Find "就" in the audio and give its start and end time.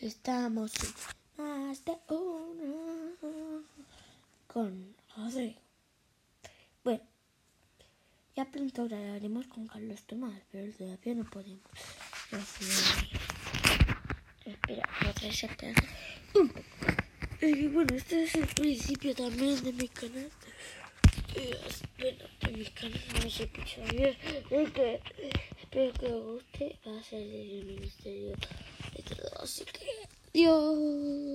30.38-31.27